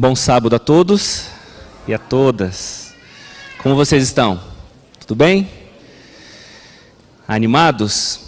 [0.00, 1.24] Bom sábado a todos
[1.88, 2.94] e a todas.
[3.60, 4.40] Como vocês estão?
[5.00, 5.50] Tudo bem?
[7.26, 8.20] Animados?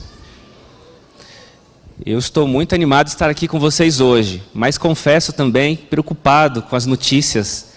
[2.05, 6.75] Eu estou muito animado de estar aqui com vocês hoje, mas confesso também preocupado com
[6.75, 7.75] as notícias,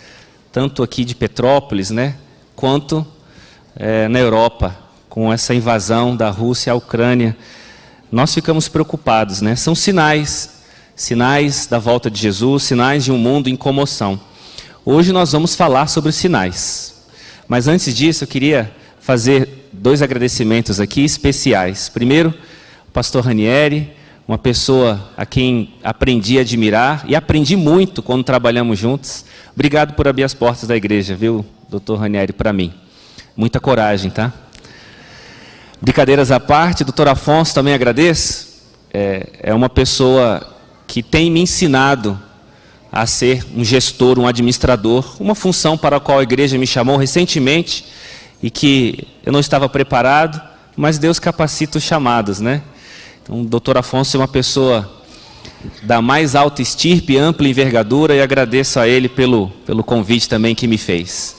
[0.51, 2.15] tanto aqui de Petrópolis, né,
[2.55, 3.05] quanto
[3.75, 4.75] é, na Europa,
[5.07, 7.37] com essa invasão da Rússia à Ucrânia.
[8.11, 9.55] Nós ficamos preocupados, né?
[9.55, 10.62] São sinais
[10.95, 14.19] sinais da volta de Jesus, sinais de um mundo em comoção.
[14.85, 16.93] Hoje nós vamos falar sobre sinais.
[17.47, 21.89] Mas antes disso, eu queria fazer dois agradecimentos aqui especiais.
[21.89, 22.33] Primeiro,
[22.87, 23.91] o pastor Ranieri,
[24.27, 29.25] uma pessoa a quem aprendi a admirar e aprendi muito quando trabalhamos juntos.
[29.53, 32.73] Obrigado por abrir as portas da igreja, viu, doutor Ranieri, para mim.
[33.35, 34.31] Muita coragem, tá?
[35.81, 38.53] Brincadeiras à parte, doutor Afonso também agradeço.
[38.93, 40.52] É, é uma pessoa
[40.93, 42.21] que tem me ensinado
[42.91, 46.97] a ser um gestor, um administrador, uma função para a qual a igreja me chamou
[46.97, 47.83] recentemente
[48.43, 50.39] e que eu não estava preparado,
[50.77, 52.61] mas Deus capacita os chamados, né?
[53.23, 54.87] Então, o doutor Afonso é uma pessoa
[55.81, 60.67] da mais alta estirpe, ampla envergadura e agradeço a ele pelo, pelo convite também que
[60.67, 61.35] me fez.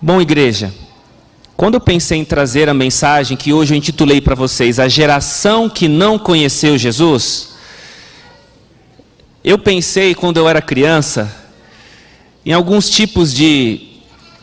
[0.00, 0.72] Bom, igreja,
[1.58, 5.68] quando eu pensei em trazer a mensagem que hoje eu intitulei para vocês, A Geração
[5.68, 7.57] que Não Conheceu Jesus,
[9.48, 11.34] eu pensei, quando eu era criança,
[12.44, 13.80] em alguns tipos de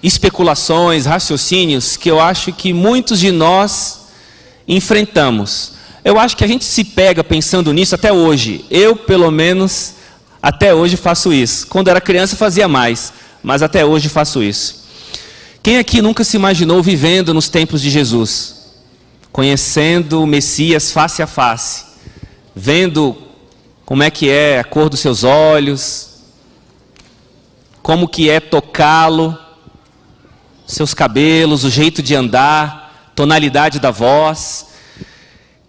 [0.01, 4.07] especulações, raciocínios que eu acho que muitos de nós
[4.67, 5.73] enfrentamos.
[6.03, 8.65] Eu acho que a gente se pega pensando nisso até hoje.
[8.71, 9.93] Eu, pelo menos,
[10.41, 11.67] até hoje faço isso.
[11.67, 14.87] Quando era criança fazia mais, mas até hoje faço isso.
[15.61, 18.55] Quem aqui nunca se imaginou vivendo nos tempos de Jesus?
[19.31, 21.85] Conhecendo o Messias face a face,
[22.55, 23.24] vendo
[23.85, 26.09] como é que é a cor dos seus olhos,
[27.83, 29.37] como que é tocá-lo,
[30.65, 34.69] seus cabelos, o jeito de andar, tonalidade da voz.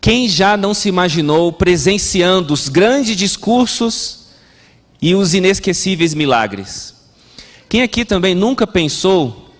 [0.01, 4.29] Quem já não se imaginou presenciando os grandes discursos
[5.03, 6.95] e os inesquecíveis milagres?
[7.69, 9.51] Quem aqui também nunca pensou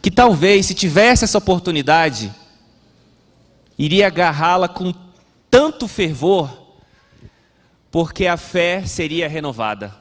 [0.00, 2.32] que talvez, se tivesse essa oportunidade,
[3.76, 4.94] iria agarrá-la com
[5.50, 6.67] tanto fervor
[7.90, 9.94] porque a fé seria renovada.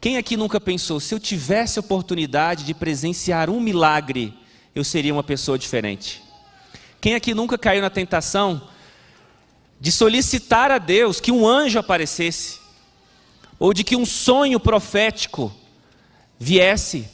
[0.00, 4.32] Quem aqui nunca pensou, se eu tivesse oportunidade de presenciar um milagre,
[4.74, 6.22] eu seria uma pessoa diferente?
[7.00, 8.68] Quem aqui nunca caiu na tentação
[9.80, 12.60] de solicitar a Deus que um anjo aparecesse,
[13.58, 15.52] ou de que um sonho profético
[16.38, 17.08] viesse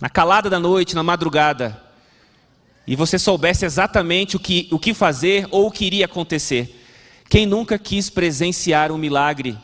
[0.00, 1.82] na calada da noite, na madrugada,
[2.86, 6.77] e você soubesse exatamente o que, o que fazer ou o que iria acontecer?
[7.28, 9.58] Quem nunca quis presenciar um milagre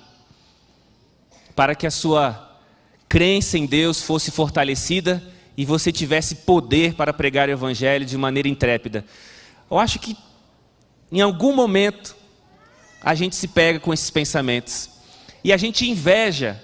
[1.56, 2.58] para que a sua
[3.08, 5.22] crença em Deus fosse fortalecida
[5.56, 9.04] e você tivesse poder para pregar o Evangelho de maneira intrépida?
[9.70, 10.14] Eu acho que
[11.10, 12.14] em algum momento
[13.00, 14.90] a gente se pega com esses pensamentos
[15.42, 16.62] e a gente inveja,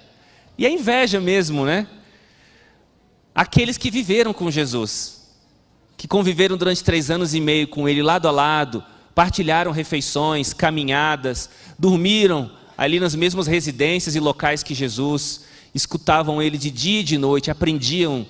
[0.57, 1.87] e é inveja mesmo, né?
[3.33, 5.31] Aqueles que viveram com Jesus,
[5.97, 8.83] que conviveram durante três anos e meio com Ele lado a lado,
[9.13, 15.41] partilharam refeições, caminhadas, dormiram ali nas mesmas residências e locais que Jesus,
[15.73, 18.25] escutavam ele de dia e de noite, aprendiam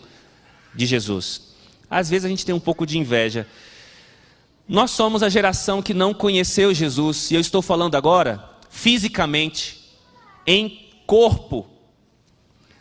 [0.75, 1.53] de Jesus.
[1.89, 3.47] Às vezes a gente tem um pouco de inveja.
[4.67, 9.81] Nós somos a geração que não conheceu Jesus, e eu estou falando agora fisicamente,
[10.47, 11.67] em corpo.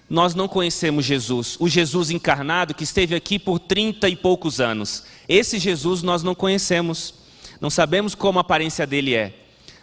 [0.09, 5.05] Nós não conhecemos Jesus, o Jesus encarnado que esteve aqui por trinta e poucos anos.
[5.29, 7.20] Esse Jesus nós não conhecemos.
[7.61, 9.35] Não sabemos como a aparência dele é.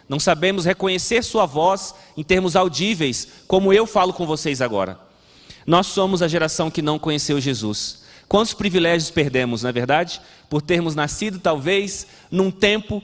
[0.08, 4.98] Não sabemos reconhecer sua voz em termos audíveis, como eu falo com vocês agora.
[5.66, 8.02] Nós somos a geração que não conheceu Jesus.
[8.26, 10.20] Quantos privilégios perdemos, não é verdade?
[10.48, 13.02] Por termos nascido, talvez, num tempo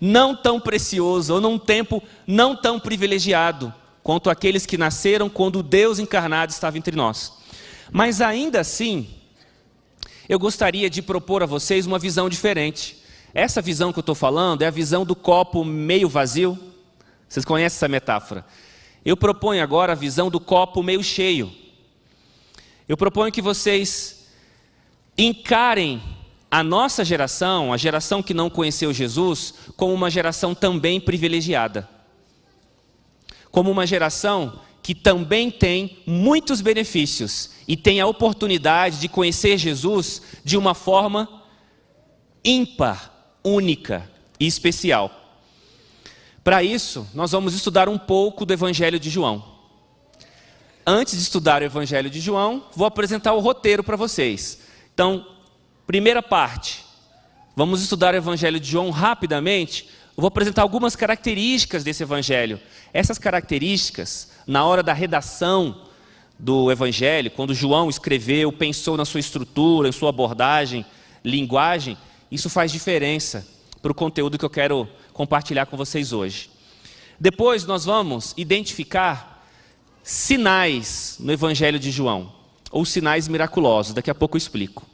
[0.00, 3.72] não tão precioso, ou num tempo não tão privilegiado,
[4.02, 7.32] quanto aqueles que nasceram quando Deus encarnado estava entre nós.
[7.90, 9.08] Mas ainda assim,
[10.28, 13.02] eu gostaria de propor a vocês uma visão diferente.
[13.34, 16.58] Essa visão que eu estou falando é a visão do copo meio vazio.
[17.28, 18.44] Vocês conhecem essa metáfora?
[19.04, 21.52] Eu proponho agora a visão do copo meio cheio.
[22.88, 24.26] Eu proponho que vocês
[25.18, 26.02] encarem
[26.50, 31.88] a nossa geração, a geração que não conheceu Jesus, como uma geração também privilegiada.
[33.50, 40.22] Como uma geração que também tem muitos benefícios e tem a oportunidade de conhecer Jesus
[40.44, 41.42] de uma forma
[42.44, 43.12] ímpar,
[43.46, 44.10] única
[44.40, 45.10] e especial.
[46.42, 49.56] Para isso, nós vamos estudar um pouco do Evangelho de João.
[50.86, 54.60] antes de estudar o Evangelho de João, vou apresentar o roteiro para vocês.
[54.94, 55.26] Então,
[55.84, 56.84] primeira parte,
[57.56, 59.88] vamos estudar o Evangelho de João rapidamente.
[60.16, 62.60] Eu vou apresentar algumas características desse Evangelho.
[62.92, 65.82] Essas características, na hora da redação
[66.38, 70.86] do Evangelho, quando João escreveu, pensou na sua estrutura, em sua abordagem,
[71.24, 71.98] linguagem,
[72.30, 73.46] isso faz diferença
[73.80, 76.50] para o conteúdo que eu quero compartilhar com vocês hoje.
[77.18, 79.46] Depois nós vamos identificar
[80.02, 82.32] sinais no Evangelho de João,
[82.70, 84.86] ou sinais miraculosos, daqui a pouco eu explico.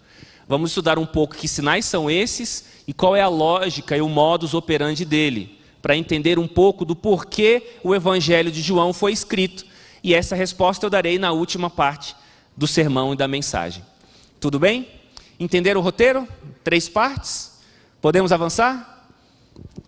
[0.46, 4.08] Vamos estudar um pouco que sinais são esses e qual é a lógica e o
[4.08, 9.64] modus operandi dele, para entender um pouco do porquê o Evangelho de João foi escrito.
[10.02, 12.14] E essa resposta eu darei na última parte
[12.56, 13.84] do sermão e da mensagem.
[14.40, 14.86] Tudo bem?
[15.42, 16.28] Entenderam o roteiro?
[16.62, 17.60] Três partes?
[18.00, 19.08] Podemos avançar?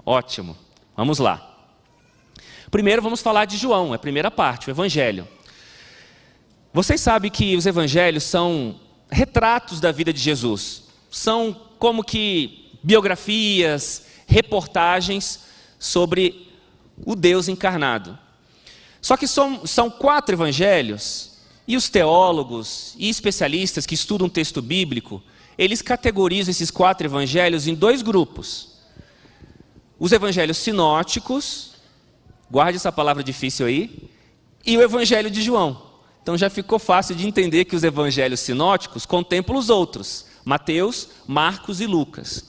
[0.05, 0.57] Ótimo.
[0.97, 1.49] Vamos lá.
[2.73, 5.29] Primeiro vamos falar de João, é a primeira parte, o Evangelho.
[6.73, 10.89] Vocês sabem que os Evangelhos são retratos da vida de Jesus.
[11.09, 15.45] São como que biografias, reportagens
[15.79, 16.51] sobre
[17.07, 18.19] o Deus encarnado.
[19.01, 21.35] Só que são, são quatro evangelhos,
[21.67, 25.23] e os teólogos e especialistas que estudam o texto bíblico,
[25.57, 28.75] eles categorizam esses quatro evangelhos em dois grupos.
[29.99, 31.75] Os evangelhos sinóticos,
[32.55, 34.09] Guarde essa palavra difícil aí.
[34.65, 35.83] E o Evangelho de João.
[36.23, 41.81] Então já ficou fácil de entender que os evangelhos sinóticos contemplam os outros: Mateus, Marcos
[41.81, 42.45] e Lucas.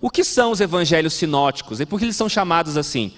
[0.00, 3.12] O que são os evangelhos sinóticos e por que eles são chamados assim?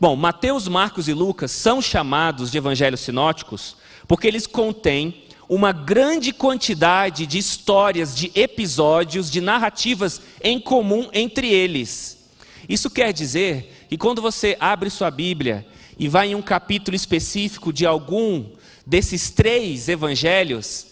[0.00, 6.32] Bom, Mateus, Marcos e Lucas são chamados de evangelhos sinóticos porque eles contêm uma grande
[6.32, 12.18] quantidade de histórias, de episódios, de narrativas em comum entre eles.
[12.68, 15.66] Isso quer dizer e quando você abre sua Bíblia
[15.98, 18.46] e vai em um capítulo específico de algum
[18.86, 20.86] desses três evangelhos,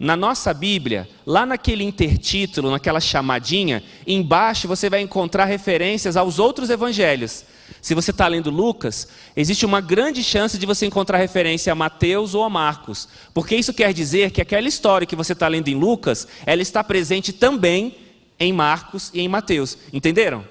[0.00, 6.70] na nossa Bíblia, lá naquele intertítulo, naquela chamadinha, embaixo você vai encontrar referências aos outros
[6.70, 7.44] evangelhos.
[7.80, 12.34] Se você está lendo Lucas, existe uma grande chance de você encontrar referência a Mateus
[12.34, 15.74] ou a Marcos, porque isso quer dizer que aquela história que você está lendo em
[15.74, 17.96] Lucas, ela está presente também
[18.38, 19.76] em Marcos e em Mateus.
[19.92, 20.44] Entenderam?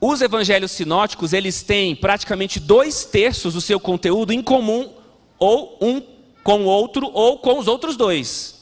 [0.00, 4.92] Os evangelhos sinóticos, eles têm praticamente dois terços do seu conteúdo em comum,
[5.38, 6.00] ou um
[6.42, 8.58] com o outro, ou com os outros dois.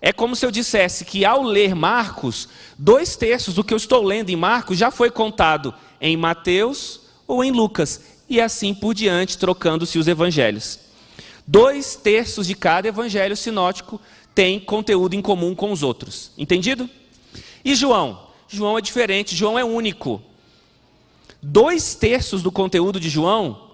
[0.00, 2.48] É como se eu dissesse que ao ler Marcos,
[2.78, 7.42] dois terços do que eu estou lendo em Marcos já foi contado em Mateus ou
[7.42, 10.78] em Lucas, e assim por diante, trocando-se os evangelhos.
[11.46, 14.00] Dois terços de cada evangelho sinótico
[14.34, 16.32] tem conteúdo em comum com os outros.
[16.36, 16.90] Entendido?
[17.64, 18.26] E João?
[18.48, 20.22] João é diferente, João é único.
[21.42, 23.70] Dois terços do conteúdo de João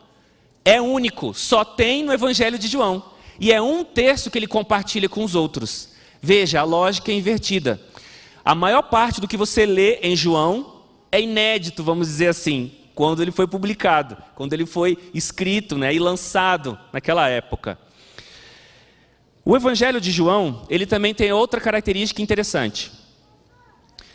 [0.65, 3.03] é único, só tem no Evangelho de João.
[3.41, 5.89] E é um terço que ele compartilha com os outros.
[6.21, 7.81] Veja, a lógica é invertida.
[8.45, 10.72] A maior parte do que você lê em João
[11.13, 15.99] é inédito, vamos dizer assim, quando ele foi publicado, quando ele foi escrito né, e
[15.99, 17.79] lançado naquela época.
[19.45, 22.91] O Evangelho de João, ele também tem outra característica interessante.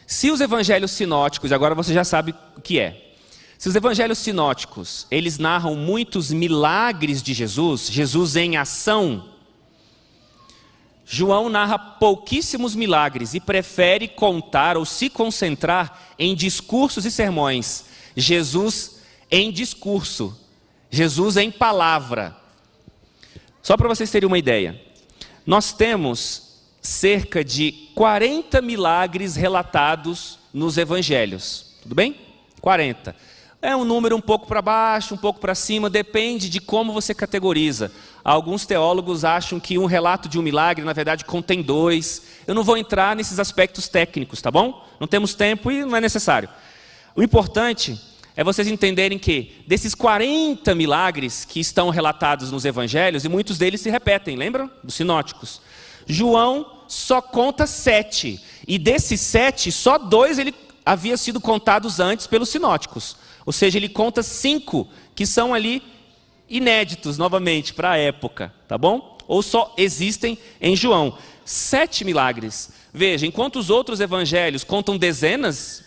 [0.08, 3.08] Se os evangelhos sinóticos, agora você já sabe o que é,
[3.58, 9.30] se os evangelhos sinóticos, eles narram muitos milagres de Jesus, Jesus em ação,
[11.10, 17.86] João narra pouquíssimos milagres e prefere contar ou se concentrar em discursos e sermões.
[18.14, 19.00] Jesus
[19.32, 20.38] em discurso,
[20.92, 22.36] Jesus em palavra.
[23.64, 24.82] Só para vocês terem uma ideia,
[25.46, 31.78] nós temos cerca de 40 milagres relatados nos evangelhos.
[31.82, 32.18] Tudo bem?
[32.60, 33.16] 40.
[33.62, 37.14] É um número um pouco para baixo, um pouco para cima, depende de como você
[37.14, 37.92] categoriza.
[38.28, 42.24] Alguns teólogos acham que um relato de um milagre, na verdade, contém dois.
[42.46, 44.86] Eu não vou entrar nesses aspectos técnicos, tá bom?
[45.00, 46.50] Não temos tempo e não é necessário.
[47.16, 47.98] O importante
[48.36, 53.80] é vocês entenderem que desses 40 milagres que estão relatados nos evangelhos, e muitos deles
[53.80, 54.70] se repetem, lembram?
[54.84, 55.62] Dos sinóticos.
[56.06, 58.44] João só conta sete.
[58.68, 60.54] E desses sete, só dois ele
[60.86, 63.16] havia sido contados antes pelos sinóticos.
[63.46, 65.82] Ou seja, ele conta cinco que são ali
[66.50, 69.18] inéditos novamente para a época, tá bom?
[69.28, 71.18] Ou só existem em João.
[71.44, 72.72] Sete milagres.
[72.94, 75.84] Veja, enquanto os outros evangelhos contam dezenas,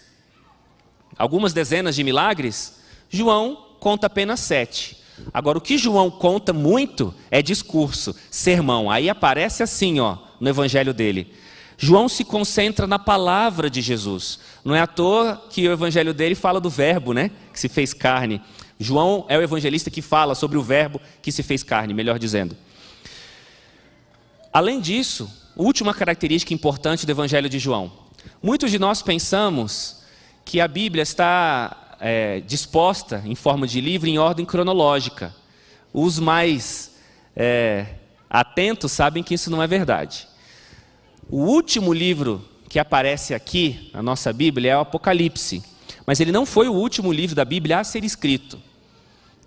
[1.17, 4.99] algumas dezenas de milagres, João conta apenas sete.
[5.35, 8.90] Agora, o que João conta muito é discurso, sermão.
[8.90, 11.35] Aí aparece assim, ó, no evangelho dele.
[11.76, 14.38] João se concentra na palavra de Jesus.
[14.64, 17.31] Não é à toa que o evangelho dele fala do verbo, né?
[17.52, 18.43] Que se fez carne.
[18.83, 22.57] João é o evangelista que fala sobre o verbo que se fez carne, melhor dizendo.
[24.51, 27.93] Além disso, última característica importante do Evangelho de João.
[28.43, 30.03] Muitos de nós pensamos
[30.47, 35.37] que a Bíblia está é, disposta em forma de livro em ordem cronológica.
[35.93, 36.97] Os mais
[37.37, 37.87] é,
[38.31, 40.27] atentos sabem que isso não é verdade.
[41.29, 45.63] O último livro que aparece aqui na nossa Bíblia é o Apocalipse,
[46.07, 48.70] mas ele não foi o último livro da Bíblia a ser escrito.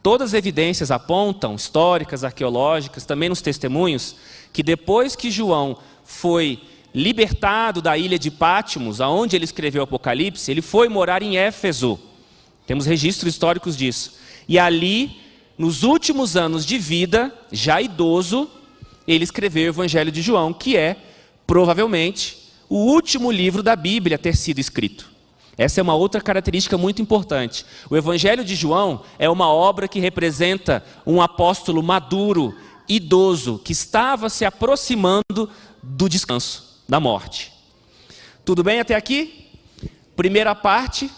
[0.03, 4.17] Todas as evidências apontam, históricas, arqueológicas, também nos testemunhos,
[4.51, 6.61] que depois que João foi
[6.93, 11.97] libertado da ilha de Pátimos, aonde ele escreveu o Apocalipse, ele foi morar em Éfeso.
[12.67, 14.15] Temos registros históricos disso.
[14.45, 15.21] E ali,
[15.57, 18.49] nos últimos anos de vida, já idoso,
[19.07, 20.97] ele escreveu o Evangelho de João, que é,
[21.47, 25.12] provavelmente, o último livro da Bíblia a ter sido escrito.
[25.57, 27.65] Essa é uma outra característica muito importante.
[27.89, 32.55] O Evangelho de João é uma obra que representa um apóstolo maduro,
[32.87, 35.49] idoso, que estava se aproximando
[35.81, 37.53] do descanso, da morte.
[38.43, 39.51] Tudo bem até aqui?
[40.15, 41.09] Primeira parte,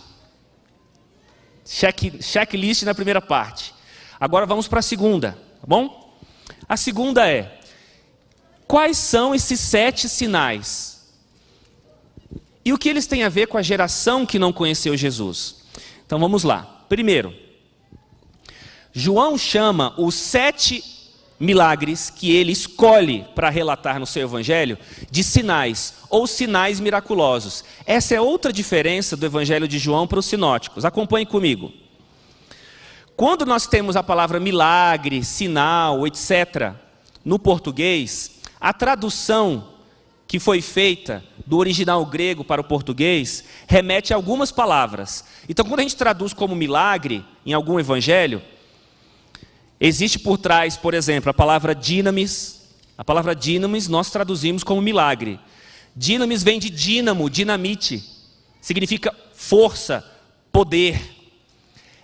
[1.65, 3.73] check, checklist na primeira parte.
[4.19, 6.17] Agora vamos para a segunda, tá bom?
[6.67, 7.59] A segunda é:
[8.67, 10.94] quais são esses sete sinais?
[12.65, 15.57] E o que eles têm a ver com a geração que não conheceu Jesus?
[16.03, 16.83] Então vamos lá.
[16.89, 17.31] Primeiro,
[18.91, 20.83] João chama os sete
[21.39, 24.77] milagres que ele escolhe para relatar no seu evangelho
[25.11, 27.63] de sinais ou sinais miraculosos.
[27.85, 30.85] Essa é outra diferença do evangelho de João para os sinóticos.
[30.85, 31.71] Acompanhe comigo.
[33.15, 36.73] Quando nós temos a palavra milagre, sinal, etc.,
[37.23, 39.74] no português, a tradução
[40.35, 45.23] que foi feita do original grego para o português remete a algumas palavras.
[45.47, 48.41] Então, quando a gente traduz como milagre em algum evangelho,
[49.79, 52.67] existe por trás, por exemplo, a palavra dinamis.
[52.97, 55.39] A palavra dinamis nós traduzimos como milagre.
[55.95, 58.03] Dinamis vem de dínamo, dinamite.
[58.59, 60.03] Significa força,
[60.51, 60.99] poder.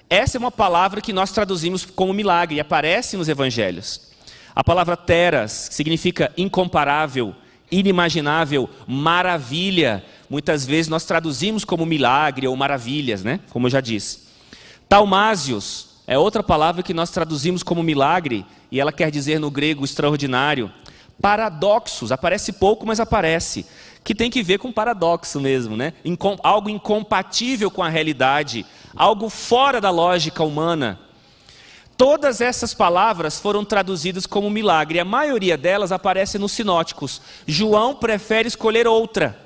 [0.09, 4.09] Essa é uma palavra que nós traduzimos como milagre e aparece nos evangelhos.
[4.55, 7.35] A palavra teras significa incomparável,
[7.71, 10.03] inimaginável, maravilha.
[10.29, 13.39] Muitas vezes nós traduzimos como milagre ou maravilhas, né?
[13.49, 14.19] Como eu já disse.
[14.89, 19.85] Talmásios é outra palavra que nós traduzimos como milagre e ela quer dizer no grego
[19.85, 20.71] extraordinário.
[21.21, 23.65] Paradoxos, aparece pouco, mas aparece.
[24.03, 25.93] Que tem que ver com paradoxo mesmo, né?
[26.43, 30.99] Algo incompatível com a realidade, algo fora da lógica humana.
[31.97, 37.21] Todas essas palavras foram traduzidas como milagre, a maioria delas aparece nos sinóticos.
[37.45, 39.39] João prefere escolher outra.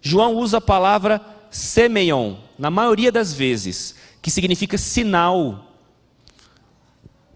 [0.00, 1.20] João usa a palavra
[1.50, 5.66] semeion, na maioria das vezes, que significa sinal,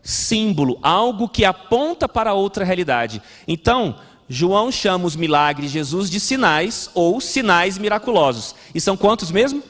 [0.02, 3.20] símbolo, algo que aponta para outra realidade.
[3.49, 3.96] Então,
[4.28, 8.54] João chama os milagres de Jesus de sinais ou sinais miraculosos.
[8.75, 9.62] E são quantos mesmo?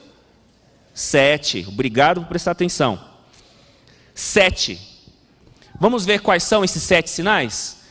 [0.92, 1.64] Sete.
[1.66, 3.13] Obrigado por prestar atenção
[4.14, 4.80] sete.
[5.78, 7.82] Vamos ver quais são esses sete sinais?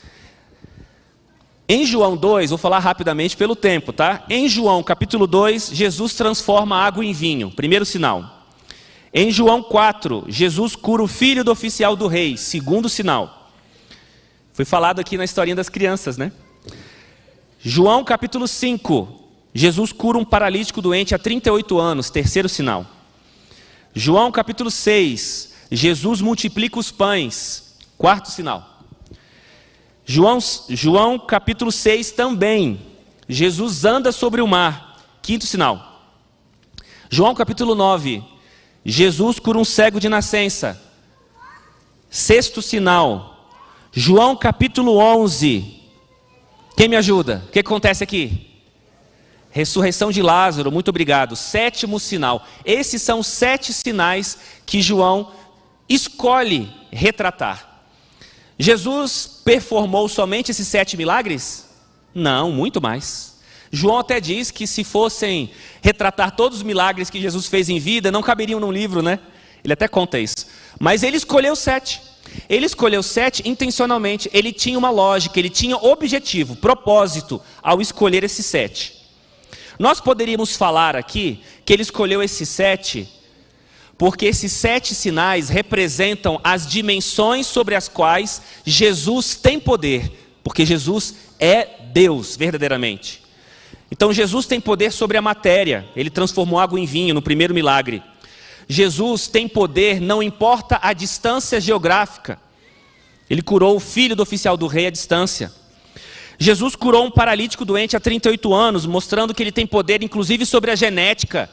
[1.67, 4.25] Em João 2, vou falar rapidamente pelo tempo, tá?
[4.29, 8.47] Em João capítulo 2, Jesus transforma água em vinho, primeiro sinal.
[9.13, 13.51] Em João 4, Jesus cura o filho do oficial do rei, segundo sinal.
[14.53, 16.31] Foi falado aqui na historinha das crianças, né?
[17.59, 19.21] João capítulo 5,
[19.53, 22.85] Jesus cura um paralítico doente há 38 anos, terceiro sinal.
[23.93, 27.77] João capítulo 6, Jesus multiplica os pães.
[27.97, 28.83] Quarto sinal.
[30.05, 30.39] João,
[30.69, 32.81] João capítulo 6 também.
[33.27, 35.01] Jesus anda sobre o mar.
[35.21, 36.11] Quinto sinal.
[37.09, 38.23] João capítulo 9.
[38.85, 40.81] Jesus cura um cego de nascença.
[42.09, 43.49] Sexto sinal.
[43.91, 45.81] João capítulo 11.
[46.75, 47.43] Quem me ajuda?
[47.47, 48.49] O que acontece aqui?
[49.51, 51.35] Ressurreição de Lázaro, muito obrigado.
[51.35, 52.43] Sétimo sinal.
[52.65, 55.31] Esses são sete sinais que João
[55.93, 57.85] escolhe retratar.
[58.57, 61.69] Jesus performou somente esses sete milagres?
[62.13, 63.33] Não, muito mais.
[63.71, 65.49] João até diz que se fossem
[65.81, 69.19] retratar todos os milagres que Jesus fez em vida, não caberiam num livro, né?
[69.63, 70.45] Ele até conta isso.
[70.79, 71.99] Mas ele escolheu sete.
[72.47, 74.29] Ele escolheu sete intencionalmente.
[74.31, 79.01] Ele tinha uma lógica, ele tinha objetivo, propósito ao escolher esses sete.
[79.79, 83.09] Nós poderíamos falar aqui que ele escolheu esses sete
[83.97, 90.11] porque esses sete sinais representam as dimensões sobre as quais Jesus tem poder,
[90.43, 93.21] porque Jesus é Deus verdadeiramente.
[93.91, 98.01] Então Jesus tem poder sobre a matéria, ele transformou água em vinho no primeiro milagre.
[98.67, 102.39] Jesus tem poder, não importa a distância geográfica.
[103.29, 105.51] Ele curou o filho do oficial do rei à distância.
[106.39, 110.71] Jesus curou um paralítico doente há 38 anos, mostrando que ele tem poder, inclusive, sobre
[110.71, 111.49] a genética,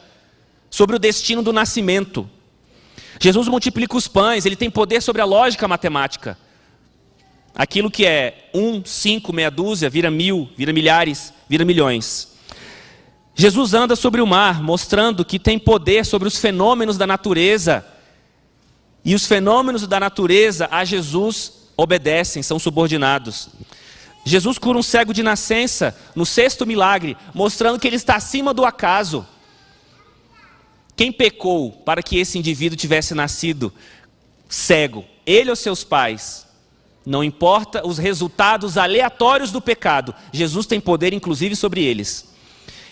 [0.71, 2.27] sobre o destino do nascimento.
[3.19, 6.35] Jesus multiplica os pães, ele tem poder sobre a lógica matemática.
[7.53, 12.31] Aquilo que é um, cinco, meia dúzia, vira mil, vira milhares, vira milhões.
[13.35, 17.85] Jesus anda sobre o mar, mostrando que tem poder sobre os fenômenos da natureza.
[19.03, 23.49] E os fenômenos da natureza a Jesus obedecem, são subordinados.
[24.23, 28.63] Jesus cura um cego de nascença no sexto milagre, mostrando que ele está acima do
[28.63, 29.25] acaso.
[30.95, 33.73] Quem pecou para que esse indivíduo tivesse nascido
[34.47, 35.05] cego?
[35.25, 36.47] Ele ou seus pais?
[37.05, 42.31] Não importa os resultados aleatórios do pecado, Jesus tem poder inclusive sobre eles.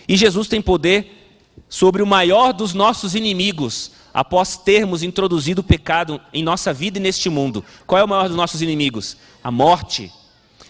[0.07, 1.19] E Jesus tem poder
[1.67, 7.01] sobre o maior dos nossos inimigos, após termos introduzido o pecado em nossa vida e
[7.01, 7.63] neste mundo.
[7.85, 9.17] Qual é o maior dos nossos inimigos?
[9.43, 10.11] A morte.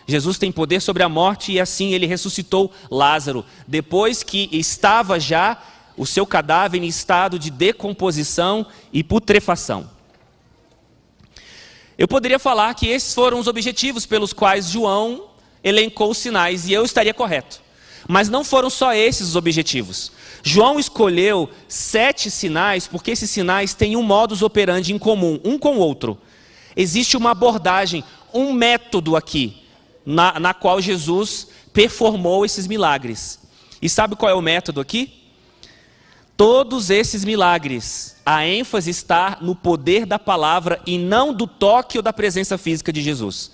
[0.05, 5.57] Jesus tem poder sobre a morte e assim ele ressuscitou Lázaro, depois que estava já
[5.99, 9.91] o seu cadáver em estado de decomposição e putrefação.
[11.97, 15.25] Eu poderia falar que esses foram os objetivos pelos quais João
[15.61, 17.61] elencou os sinais, e eu estaria correto.
[18.07, 20.13] Mas não foram só esses os objetivos.
[20.41, 25.75] João escolheu sete sinais porque esses sinais têm um modus operandi em comum, um com
[25.75, 26.17] o outro.
[26.77, 29.63] Existe uma abordagem, um método aqui,
[30.05, 33.37] na, na qual Jesus performou esses milagres.
[33.81, 35.18] E sabe qual é o método aqui?
[36.39, 42.01] Todos esses milagres, a ênfase está no poder da palavra e não do toque ou
[42.01, 43.51] da presença física de Jesus.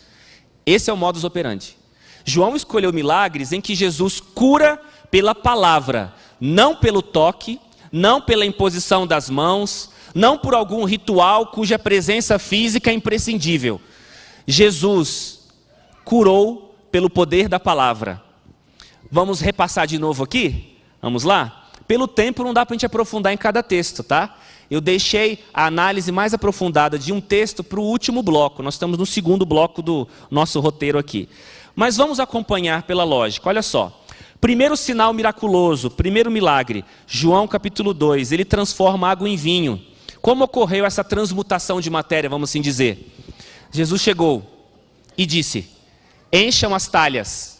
[0.67, 1.75] Esse é o modus operandi.
[2.23, 7.59] João escolheu milagres em que Jesus cura pela palavra, não pelo toque,
[7.91, 13.81] não pela imposição das mãos, não por algum ritual cuja presença física é imprescindível.
[14.45, 15.39] Jesus
[16.03, 18.21] curou pelo poder da palavra.
[19.09, 20.77] Vamos repassar de novo aqui?
[21.01, 21.64] Vamos lá?
[21.87, 24.37] Pelo tempo não dá para a gente aprofundar em cada texto, tá?
[24.69, 28.63] Eu deixei a análise mais aprofundada de um texto para o último bloco.
[28.63, 31.29] Nós estamos no segundo bloco do nosso roteiro aqui.
[31.75, 33.47] Mas vamos acompanhar pela lógica.
[33.49, 34.01] Olha só.
[34.41, 39.81] Primeiro sinal miraculoso, primeiro milagre, João capítulo 2, ele transforma água em vinho.
[40.21, 43.11] Como ocorreu essa transmutação de matéria, vamos assim dizer?
[43.71, 44.43] Jesus chegou
[45.17, 45.67] e disse:
[46.31, 47.54] Encham as talhas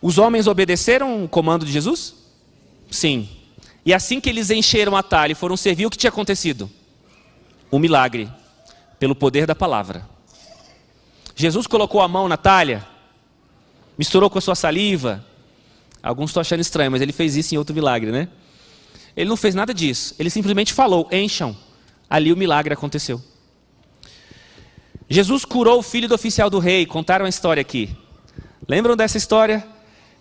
[0.00, 2.14] os homens obedeceram o comando de Jesus?
[2.90, 3.28] Sim.
[3.84, 6.70] E assim que eles encheram a talha e foram servir, o que tinha acontecido?
[7.70, 8.28] O milagre,
[8.98, 10.08] pelo poder da palavra.
[11.34, 12.86] Jesus colocou a mão na talha,
[13.96, 15.24] misturou com a sua saliva.
[16.02, 18.28] Alguns estão achando estranho, mas ele fez isso em outro milagre, né?
[19.16, 20.14] Ele não fez nada disso.
[20.18, 21.56] Ele simplesmente falou: encham.
[22.08, 23.20] Ali o milagre aconteceu.
[25.08, 26.86] Jesus curou o filho do oficial do rei.
[26.86, 27.96] Contaram a história aqui.
[28.68, 29.66] Lembram dessa história?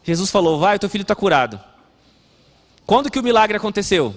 [0.05, 1.59] Jesus falou: Vai, o teu filho está curado.
[2.85, 4.15] Quando que o milagre aconteceu?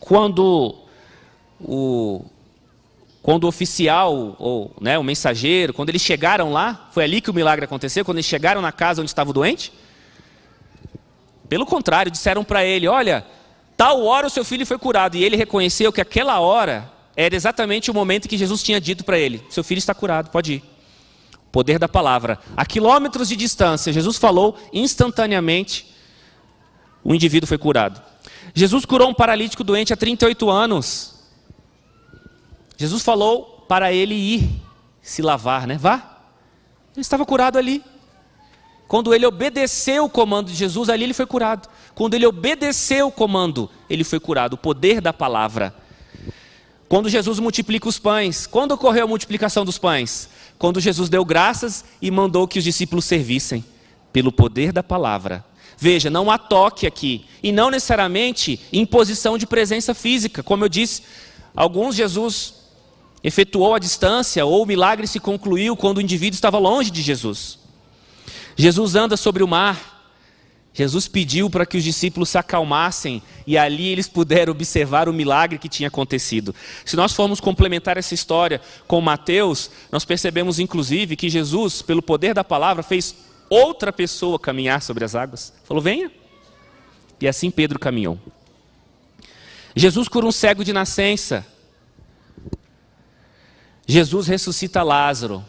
[0.00, 0.74] Quando
[1.60, 2.24] o,
[3.22, 7.34] quando o oficial, ou né, o mensageiro, quando eles chegaram lá, foi ali que o
[7.34, 8.04] milagre aconteceu?
[8.04, 9.72] Quando eles chegaram na casa onde estava o doente?
[11.48, 13.26] Pelo contrário, disseram para ele: Olha,
[13.76, 15.16] tal hora o seu filho foi curado.
[15.16, 19.18] E ele reconheceu que aquela hora era exatamente o momento que Jesus tinha dito para
[19.18, 20.71] ele: Seu filho está curado, pode ir.
[21.52, 22.38] Poder da palavra.
[22.56, 25.94] A quilômetros de distância, Jesus falou instantaneamente,
[27.04, 28.00] o indivíduo foi curado.
[28.54, 31.14] Jesus curou um paralítico doente há 38 anos.
[32.76, 34.62] Jesus falou para ele ir
[35.02, 35.76] se lavar, né?
[35.76, 36.20] Vá.
[36.94, 37.82] Ele estava curado ali.
[38.88, 41.68] Quando ele obedeceu o comando de Jesus, ali ele foi curado.
[41.94, 44.54] Quando ele obedeceu o comando, ele foi curado.
[44.54, 45.74] O poder da palavra.
[46.92, 50.28] Quando Jesus multiplica os pães, quando ocorreu a multiplicação dos pães?
[50.58, 53.64] quando Jesus deu graças e mandou que os discípulos servissem,
[54.12, 55.42] pelo poder da palavra.
[55.78, 60.42] Veja, não há toque aqui, e não necessariamente imposição de presença física.
[60.42, 61.02] Como eu disse,
[61.56, 62.56] alguns Jesus
[63.24, 67.58] efetuou a distância, ou o milagre se concluiu quando o indivíduo estava longe de Jesus.
[68.54, 69.91] Jesus anda sobre o mar,
[70.74, 75.58] Jesus pediu para que os discípulos se acalmassem e ali eles puderam observar o milagre
[75.58, 76.54] que tinha acontecido.
[76.84, 82.32] Se nós formos complementar essa história com Mateus, nós percebemos inclusive que Jesus, pelo poder
[82.32, 83.14] da palavra, fez
[83.50, 85.52] outra pessoa caminhar sobre as águas.
[85.64, 86.10] Falou: venha.
[87.20, 88.18] E assim Pedro caminhou.
[89.76, 91.46] Jesus cura um cego de nascença.
[93.86, 95.44] Jesus ressuscita Lázaro.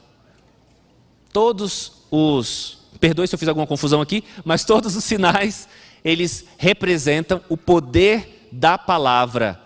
[1.31, 5.67] Todos os perdoe se eu fiz alguma confusão aqui, mas todos os sinais,
[6.05, 9.59] eles representam o poder da palavra.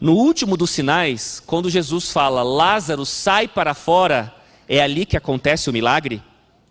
[0.00, 4.32] No último dos sinais, quando Jesus fala, Lázaro sai para fora,
[4.68, 6.22] é ali que acontece o milagre,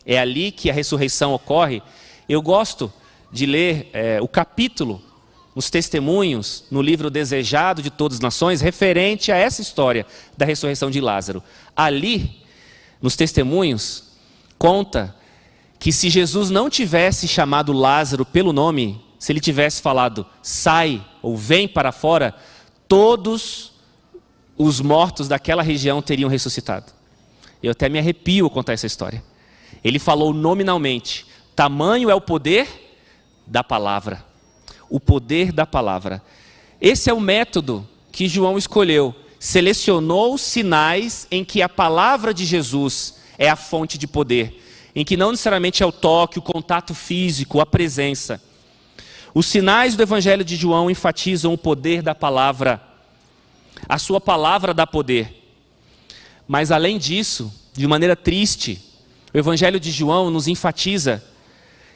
[0.06, 1.84] é ali que a ressurreição ocorre.
[2.30, 2.90] Eu gosto
[3.30, 5.02] de ler é, o capítulo,
[5.54, 10.06] os testemunhos, no livro Desejado de Todas as Nações, referente a essa história
[10.38, 11.44] da ressurreição de Lázaro.
[11.76, 12.46] Ali,
[13.02, 14.06] nos testemunhos,
[14.58, 15.14] conta
[15.80, 21.36] que se Jesus não tivesse chamado Lázaro pelo nome, se ele tivesse falado sai ou
[21.36, 22.34] vem para fora,
[22.88, 23.74] todos
[24.58, 26.94] os mortos daquela região teriam ressuscitado.
[27.62, 29.24] Eu até me arrepio ao contar essa história.
[29.84, 32.68] Ele falou nominalmente: tamanho é o poder
[33.46, 34.24] da palavra.
[34.90, 36.22] O poder da palavra.
[36.80, 39.16] Esse é o método que João escolheu.
[39.40, 44.62] Selecionou sinais em que a palavra de Jesus é a fonte de poder,
[44.96, 48.42] em que não necessariamente é o toque, o contato físico, a presença.
[49.34, 52.82] Os sinais do Evangelho de João enfatizam o poder da palavra.
[53.90, 55.44] A sua palavra dá poder.
[56.48, 58.82] Mas além disso, de maneira triste,
[59.34, 61.22] o Evangelho de João nos enfatiza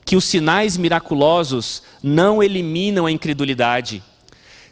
[0.03, 4.03] que os sinais miraculosos não eliminam a incredulidade,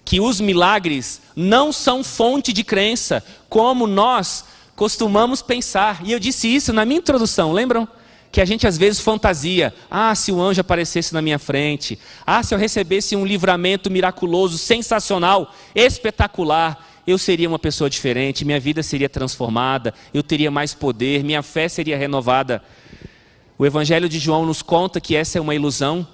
[0.04, 4.44] que os milagres não são fonte de crença, como nós
[4.76, 6.02] costumamos pensar.
[6.04, 7.88] E eu disse isso na minha introdução, lembram?
[8.32, 12.44] Que a gente às vezes fantasia: ah, se o anjo aparecesse na minha frente, ah,
[12.44, 18.84] se eu recebesse um livramento miraculoso, sensacional, espetacular, eu seria uma pessoa diferente, minha vida
[18.84, 22.62] seria transformada, eu teria mais poder, minha fé seria renovada.
[23.58, 26.06] O Evangelho de João nos conta que essa é uma ilusão,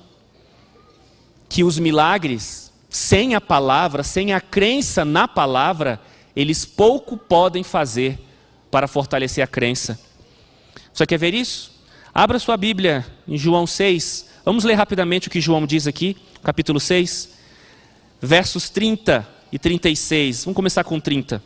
[1.49, 5.99] que os milagres, sem a palavra, sem a crença na palavra,
[6.35, 8.19] eles pouco podem fazer
[8.69, 9.99] para fortalecer a crença.
[10.93, 11.72] Você quer ver isso?
[12.15, 14.27] Abra sua Bíblia em João 6.
[14.45, 17.29] Vamos ler rapidamente o que João diz aqui, capítulo 6,
[18.21, 20.45] versos 30 e 36.
[20.45, 21.41] Vamos começar com 30.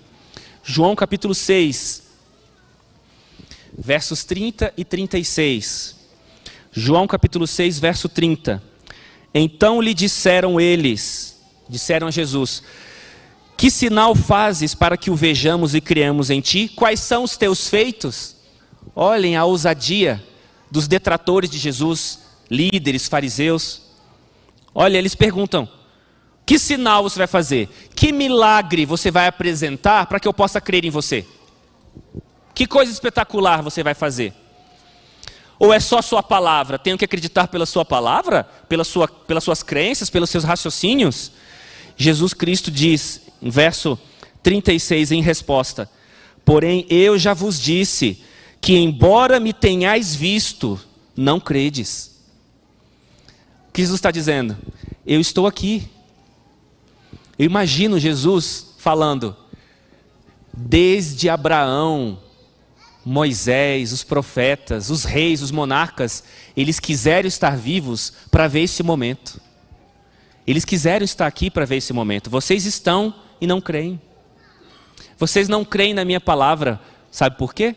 [0.62, 2.04] João capítulo 6,
[3.78, 5.96] versos 30 e 36.
[6.74, 8.62] João capítulo 6, verso 30.
[9.34, 12.62] Então lhe disseram eles, disseram a Jesus:
[13.56, 16.70] Que sinal fazes para que o vejamos e criamos em ti?
[16.76, 18.36] Quais são os teus feitos?
[18.94, 20.22] Olhem a ousadia
[20.70, 23.82] dos detratores de Jesus, líderes, fariseus.
[24.74, 25.70] Olha, eles perguntam:
[26.46, 27.70] que sinal você vai fazer?
[27.96, 31.26] Que milagre você vai apresentar para que eu possa crer em você?
[32.54, 34.34] Que coisa espetacular você vai fazer?
[35.60, 36.80] Ou é só sua palavra?
[36.80, 38.44] Tenho que acreditar pela sua palavra?
[38.70, 40.10] Pela sua, pelas suas crenças?
[40.10, 41.32] Pelos seus raciocínios?
[41.98, 44.00] Jesus Cristo diz, em verso
[44.44, 45.90] 36, em resposta:
[46.46, 48.24] Porém, eu já vos disse
[48.68, 50.78] que, embora me tenhais visto,
[51.16, 52.20] não credes.
[53.70, 54.58] O que Jesus está dizendo?
[55.06, 55.88] Eu estou aqui,
[57.40, 59.34] eu imagino Jesus falando,
[60.54, 62.20] desde Abraão,
[63.06, 69.40] Moisés, os profetas, os reis, os monarcas, eles quiseram estar vivos para ver esse momento.
[70.46, 72.30] Eles quiseram estar aqui para ver esse momento.
[72.30, 74.02] Vocês estão e não creem.
[75.18, 76.82] Vocês não creem na minha palavra.
[77.10, 77.74] Sabe por quê?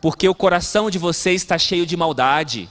[0.00, 2.68] Porque o coração de vocês está cheio de maldade.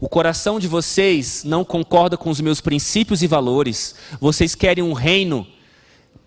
[0.00, 3.94] O coração de vocês não concorda com os meus princípios e valores.
[4.20, 5.46] Vocês querem um reino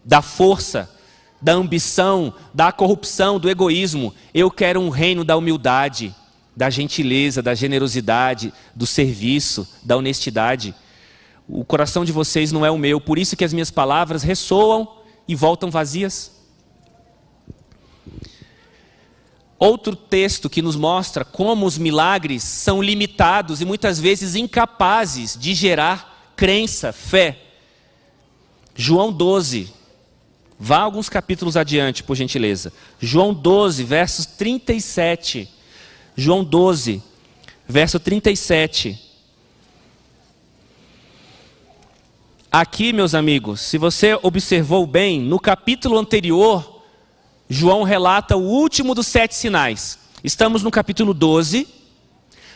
[0.03, 0.89] da força,
[1.41, 4.13] da ambição, da corrupção, do egoísmo.
[4.33, 6.15] Eu quero um reino da humildade,
[6.55, 10.73] da gentileza, da generosidade, do serviço, da honestidade.
[11.47, 14.87] O coração de vocês não é o meu, por isso que as minhas palavras ressoam
[15.27, 16.38] e voltam vazias.
[19.59, 25.53] Outro texto que nos mostra como os milagres são limitados e muitas vezes incapazes de
[25.53, 27.37] gerar crença, fé.
[28.73, 29.73] João 12.
[30.57, 32.71] Vá alguns capítulos adiante, por gentileza.
[33.01, 35.49] João 12, versos 37.
[36.15, 37.03] João 12,
[37.67, 38.97] verso 37.
[42.51, 46.68] Aqui, meus amigos, se você observou bem, no capítulo anterior,
[47.51, 49.97] João relata o último dos sete sinais.
[50.23, 51.67] Estamos no capítulo 12.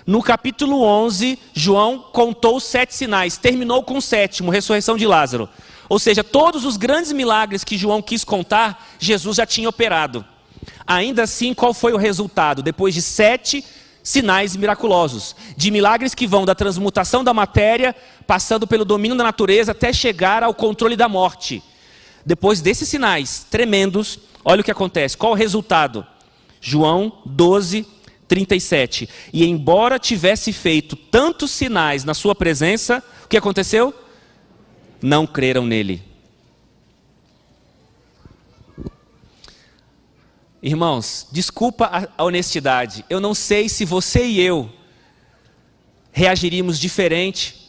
[0.06, 5.49] No capítulo 11, João contou sete sinais, terminou com o sétimo, ressurreição de Lázaro.
[5.89, 10.23] Ou seja, todos os grandes milagres que João quis contar, Jesus já tinha operado.
[10.86, 12.62] Ainda assim, qual foi o resultado?
[12.62, 13.65] Depois de sete
[14.03, 17.95] sinais miraculosos, de milagres que vão da transmutação da matéria,
[18.27, 21.63] passando pelo domínio da natureza, até chegar ao controle da morte.
[22.25, 26.05] Depois desses sinais tremendos, Olha o que acontece, qual o resultado?
[26.59, 27.88] João 12,
[28.27, 29.09] 37.
[29.31, 33.93] E embora tivesse feito tantos sinais na sua presença, o que aconteceu?
[35.01, 36.03] Não creram nele.
[40.62, 44.69] Irmãos, desculpa a, honestidade, eu não sei se você e eu
[46.12, 47.62] reagiríamos diferente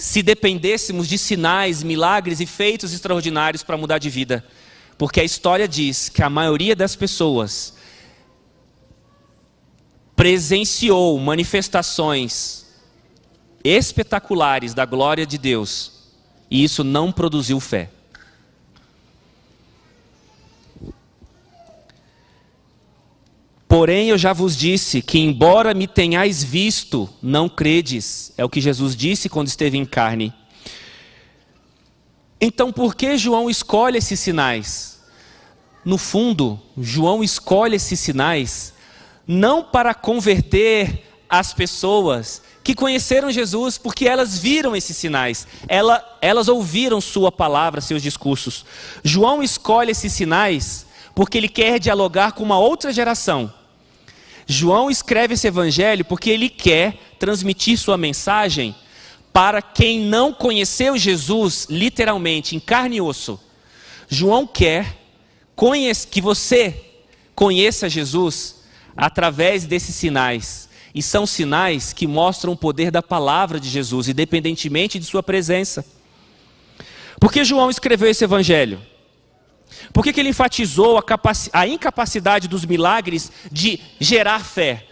[0.00, 4.42] se dependêssemos de sinais, milagres e feitos extraordinários para mudar de vida.
[4.96, 7.74] Porque a história diz que a maioria das pessoas
[10.16, 12.66] presenciou manifestações
[13.62, 15.92] espetaculares da glória de Deus
[16.50, 17.90] e isso não produziu fé.
[23.70, 28.32] Porém, eu já vos disse que, embora me tenhais visto, não credes.
[28.36, 30.34] É o que Jesus disse quando esteve em carne.
[32.40, 35.00] Então, por que João escolhe esses sinais?
[35.84, 38.74] No fundo, João escolhe esses sinais
[39.24, 46.48] não para converter as pessoas que conheceram Jesus porque elas viram esses sinais, Ela, elas
[46.48, 48.64] ouviram Sua palavra, seus discursos.
[49.04, 53.59] João escolhe esses sinais porque ele quer dialogar com uma outra geração
[54.50, 58.74] João escreve esse evangelho porque ele quer transmitir sua mensagem
[59.32, 63.38] para quem não conheceu Jesus literalmente, em carne e osso.
[64.08, 64.98] João quer
[66.10, 66.74] que você
[67.34, 68.64] conheça Jesus
[68.96, 70.68] através desses sinais.
[70.92, 75.86] E são sinais que mostram o poder da palavra de Jesus, independentemente de sua presença.
[77.20, 78.80] Por que João escreveu esse evangelho?
[79.92, 81.04] Por que, que ele enfatizou a,
[81.52, 84.86] a incapacidade dos milagres de gerar fé?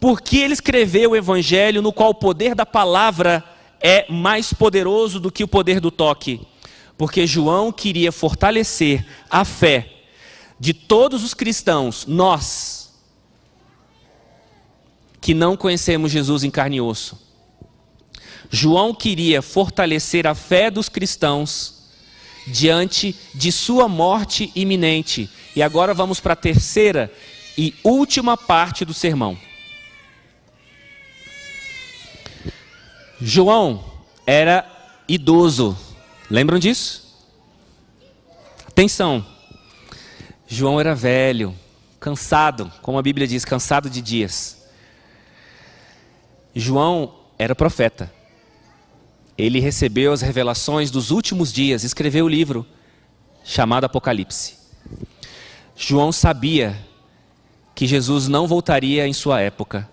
[0.00, 3.44] Porque ele escreveu o evangelho no qual o poder da palavra
[3.80, 6.40] é mais poderoso do que o poder do toque.
[6.96, 9.90] Porque João queria fortalecer a fé
[10.58, 12.92] de todos os cristãos, nós,
[15.20, 17.18] que não conhecemos Jesus em carne e osso.
[18.50, 21.73] João queria fortalecer a fé dos cristãos
[22.46, 25.30] diante de sua morte iminente.
[25.56, 27.12] E agora vamos para a terceira
[27.56, 29.38] e última parte do sermão.
[33.20, 33.84] João
[34.26, 34.70] era
[35.08, 35.76] idoso.
[36.30, 37.04] Lembram disso?
[38.68, 39.24] Atenção.
[40.46, 41.54] João era velho,
[41.98, 44.68] cansado, como a Bíblia diz, cansado de dias.
[46.54, 48.12] João era profeta
[49.36, 52.66] ele recebeu as revelações dos últimos dias, escreveu o livro
[53.44, 54.54] chamado Apocalipse.
[55.76, 56.78] João sabia
[57.74, 59.88] que Jesus não voltaria em sua época.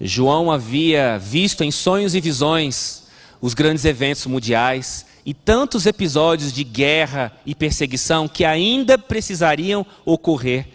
[0.00, 3.08] João havia visto em sonhos e visões
[3.40, 10.68] os grandes eventos mundiais e tantos episódios de guerra e perseguição que ainda precisariam ocorrer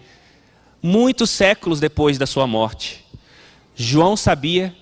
[0.82, 3.04] muitos séculos depois da sua morte.
[3.74, 4.76] João sabia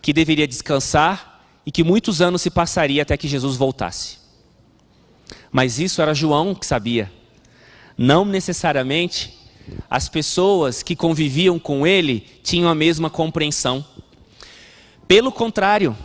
[0.00, 1.35] que deveria descansar
[1.66, 4.18] e que muitos anos se passaria até que Jesus voltasse.
[5.50, 7.12] Mas isso era João que sabia.
[7.98, 9.36] Não necessariamente
[9.90, 13.84] as pessoas que conviviam com ele tinham a mesma compreensão.
[15.08, 15.96] Pelo contrário,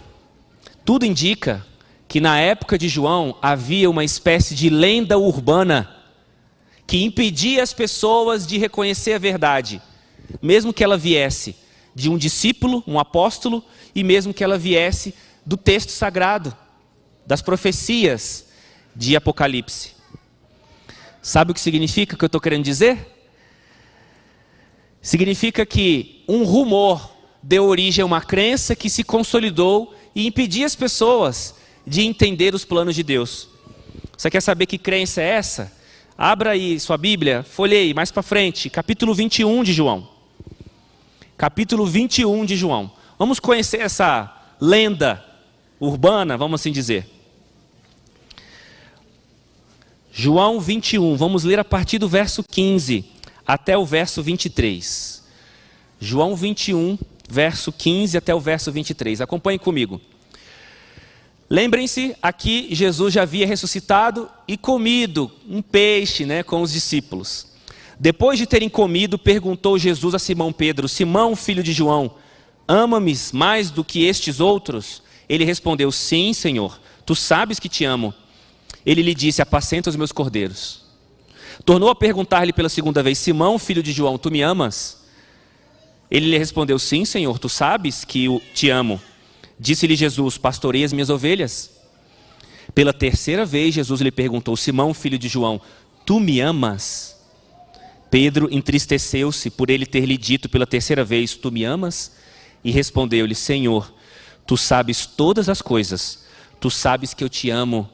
[0.84, 1.65] tudo indica
[2.08, 5.95] que na época de João havia uma espécie de lenda urbana
[6.88, 9.82] que impedia as pessoas de reconhecer a verdade,
[10.41, 11.56] mesmo que ela viesse
[11.95, 15.13] de um discípulo, um apóstolo, e mesmo que ela viesse
[15.45, 16.56] do texto sagrado,
[17.25, 18.47] das profecias
[18.95, 19.91] de Apocalipse.
[21.21, 23.08] Sabe o que significa que eu estou querendo dizer?
[25.01, 30.75] Significa que um rumor deu origem a uma crença que se consolidou e impedia as
[30.75, 33.49] pessoas de entender os planos de Deus.
[34.17, 35.71] Você quer saber que crença é essa?
[36.17, 40.08] Abra aí sua Bíblia, folheie mais para frente, capítulo 21 de João.
[41.36, 42.91] Capítulo 21 de João.
[43.17, 45.25] Vamos conhecer essa lenda
[45.81, 47.07] urbana, vamos assim dizer.
[50.13, 53.03] João 21, vamos ler a partir do verso 15
[53.47, 55.23] até o verso 23.
[55.99, 59.21] João 21, verso 15 até o verso 23.
[59.21, 59.99] Acompanhe comigo.
[61.49, 67.47] Lembrem-se, aqui Jesus já havia ressuscitado e comido um peixe né, com os discípulos.
[67.99, 72.15] Depois de terem comido, perguntou Jesus a Simão Pedro: Simão, filho de João,
[72.67, 75.01] ama-me mais do que estes outros?
[75.31, 78.13] Ele respondeu: Sim, Senhor, tu sabes que te amo.
[78.85, 80.81] Ele lhe disse: Apacenta os meus cordeiros.
[81.63, 85.05] Tornou a perguntar-lhe pela segunda vez: Simão, filho de João, tu me amas?
[86.11, 89.01] Ele lhe respondeu: Sim, Senhor, tu sabes que eu te amo.
[89.57, 91.71] Disse-lhe Jesus: Pastorei as minhas ovelhas.
[92.75, 95.61] Pela terceira vez, Jesus lhe perguntou: Simão, filho de João,
[96.05, 97.17] tu me amas?
[98.09, 102.17] Pedro entristeceu-se por ele ter lhe dito pela terceira vez: Tu me amas?
[102.65, 103.93] E respondeu-lhe: Senhor,
[104.51, 106.25] Tu sabes todas as coisas,
[106.59, 107.89] tu sabes que eu te amo.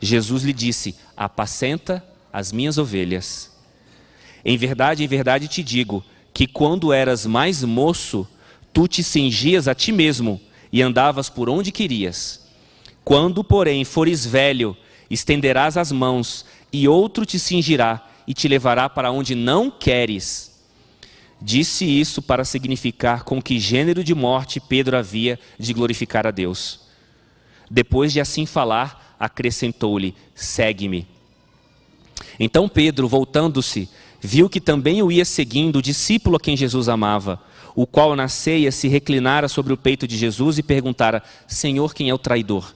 [0.00, 2.02] Jesus lhe disse: Apacenta
[2.32, 3.54] as minhas ovelhas.
[4.42, 6.02] Em verdade, em verdade te digo
[6.32, 8.26] que quando eras mais moço,
[8.72, 10.40] tu te cingias a ti mesmo
[10.72, 12.46] e andavas por onde querias.
[13.04, 14.74] Quando, porém, fores velho,
[15.10, 20.53] estenderás as mãos e outro te cingirá e te levará para onde não queres.
[21.46, 26.80] Disse isso para significar com que gênero de morte Pedro havia de glorificar a Deus.
[27.70, 31.06] Depois de assim falar, acrescentou-lhe: Segue-me.
[32.40, 33.90] Então Pedro, voltando-se,
[34.22, 37.38] viu que também o ia seguindo o discípulo a quem Jesus amava,
[37.74, 42.08] o qual na ceia se reclinara sobre o peito de Jesus e perguntara: Senhor, quem
[42.08, 42.72] é o traidor?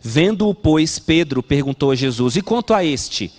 [0.00, 3.32] Vendo-o, pois, Pedro perguntou a Jesus: E quanto a este?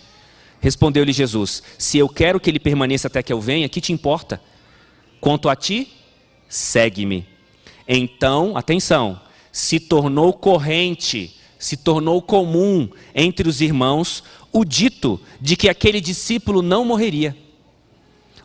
[0.60, 4.42] Respondeu-lhe Jesus: Se eu quero que ele permaneça até que eu venha, que te importa?
[5.20, 5.92] Quanto a ti,
[6.48, 7.26] segue-me.
[7.88, 9.20] Então, atenção,
[9.52, 16.62] se tornou corrente, se tornou comum entre os irmãos o dito de que aquele discípulo
[16.62, 17.36] não morreria.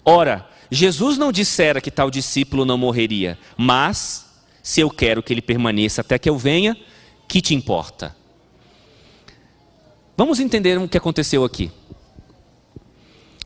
[0.04, 4.32] Ora, Jesus não dissera que tal discípulo não morreria, mas
[4.62, 6.76] se eu quero que ele permaneça até que eu venha,
[7.28, 8.16] que te importa?
[10.16, 11.70] Vamos entender o que aconteceu aqui.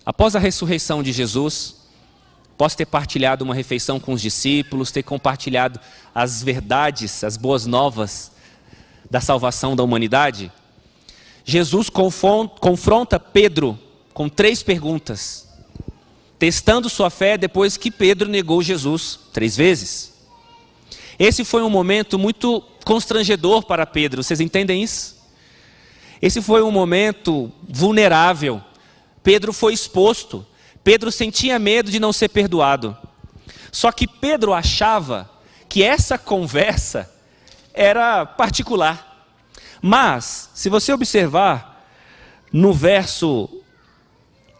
[0.04, 1.75] Após a ressurreição de Jesus,
[2.56, 5.78] posso ter partilhado uma refeição com os discípulos, ter compartilhado
[6.14, 8.32] as verdades, as boas novas
[9.10, 10.50] da salvação da humanidade.
[11.44, 13.78] Jesus confronta Pedro
[14.12, 15.48] com três perguntas,
[16.38, 20.14] testando sua fé depois que Pedro negou Jesus três vezes.
[21.18, 25.16] Esse foi um momento muito constrangedor para Pedro, vocês entendem isso?
[26.20, 28.62] Esse foi um momento vulnerável
[29.26, 30.46] Pedro foi exposto.
[30.86, 32.96] Pedro sentia medo de não ser perdoado.
[33.72, 35.28] Só que Pedro achava
[35.68, 37.12] que essa conversa
[37.74, 39.26] era particular.
[39.82, 41.84] Mas, se você observar
[42.52, 43.50] no verso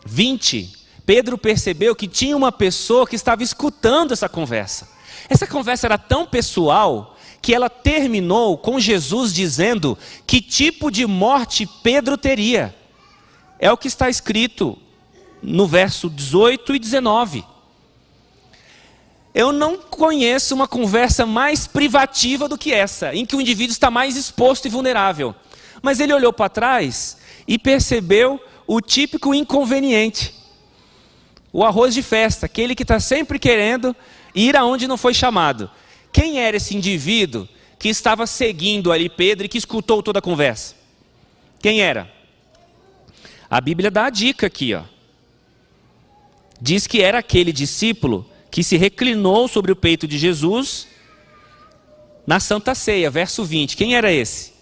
[0.04, 0.72] 20,
[1.06, 4.88] Pedro percebeu que tinha uma pessoa que estava escutando essa conversa.
[5.28, 11.68] Essa conversa era tão pessoal que ela terminou com Jesus dizendo que tipo de morte
[11.84, 12.74] Pedro teria.
[13.60, 14.76] É o que está escrito
[15.42, 17.44] no verso 18 e 19.
[19.34, 23.90] Eu não conheço uma conversa mais privativa do que essa, em que o indivíduo está
[23.90, 25.34] mais exposto e vulnerável.
[25.82, 30.34] Mas ele olhou para trás e percebeu o típico inconveniente.
[31.52, 33.94] O arroz de festa, aquele que está sempre querendo
[34.34, 35.70] ir aonde não foi chamado.
[36.12, 37.46] Quem era esse indivíduo
[37.78, 40.74] que estava seguindo ali Pedro e que escutou toda a conversa?
[41.60, 42.10] Quem era?
[43.50, 44.82] A Bíblia dá a dica aqui, ó.
[46.60, 50.88] Diz que era aquele discípulo que se reclinou sobre o peito de Jesus
[52.26, 53.76] na Santa Ceia, verso 20.
[53.76, 54.54] Quem era esse?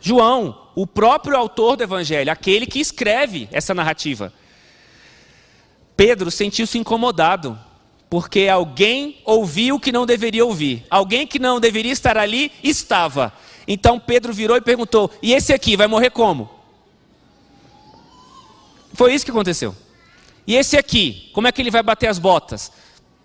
[0.00, 4.32] João, o próprio autor do evangelho, aquele que escreve essa narrativa.
[5.96, 7.58] Pedro sentiu-se incomodado,
[8.08, 10.86] porque alguém ouviu o que não deveria ouvir.
[10.88, 13.32] Alguém que não deveria estar ali estava.
[13.66, 16.48] Então Pedro virou e perguntou: "E esse aqui vai morrer como?"
[18.94, 19.74] Foi isso que aconteceu.
[20.48, 22.72] E esse aqui, como é que ele vai bater as botas?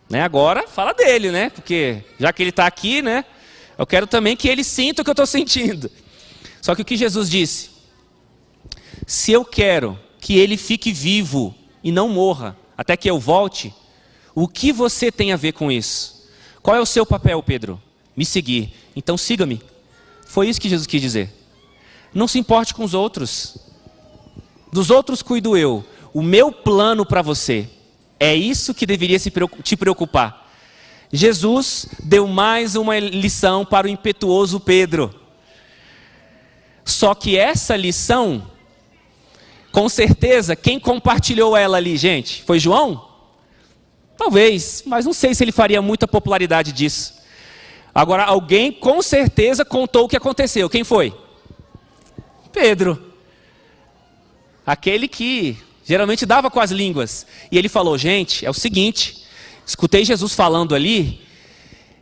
[0.10, 1.50] Né, agora fala dele, né?
[1.50, 3.24] Porque já que ele está aqui, né?
[3.78, 5.90] Eu quero também que ele sinta o que eu estou sentindo.
[6.62, 7.70] Só que o que Jesus disse?
[9.08, 13.74] Se eu quero que ele fique vivo e não morra até que eu volte,
[14.36, 16.28] o que você tem a ver com isso?
[16.62, 17.82] Qual é o seu papel, Pedro?
[18.18, 18.74] Me seguir.
[18.98, 19.62] Então siga-me.
[20.28, 21.32] Foi isso que Jesus quis dizer.
[22.14, 23.58] Não se importe com os outros.
[24.74, 25.86] Dos outros cuido eu.
[26.14, 27.68] O meu plano para você.
[28.20, 30.50] É isso que deveria te preocupar.
[31.12, 35.14] Jesus deu mais uma lição para o impetuoso Pedro.
[36.86, 38.48] Só que essa lição,
[39.72, 42.44] com certeza, quem compartilhou ela ali, gente?
[42.44, 43.10] Foi João?
[44.18, 47.22] Talvez, mas não sei se ele faria muita popularidade disso.
[47.94, 50.70] Agora, alguém com certeza contou o que aconteceu.
[50.70, 51.14] Quem foi?
[52.52, 53.14] Pedro
[54.66, 57.26] aquele que geralmente dava com as línguas.
[57.52, 59.24] E ele falou: Gente, é o seguinte,
[59.66, 61.22] escutei Jesus falando ali,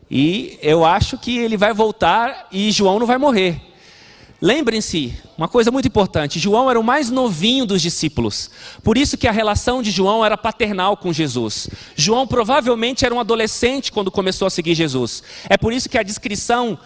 [0.09, 3.61] e eu acho que ele vai voltar e João não vai morrer.
[4.41, 8.49] Lembrem-se, uma coisa muito importante: João era o mais novinho dos discípulos,
[8.83, 11.69] por isso que a relação de João era paternal com Jesus.
[11.95, 15.23] João provavelmente era um adolescente quando começou a seguir Jesus.
[15.47, 16.77] É por isso que a descrição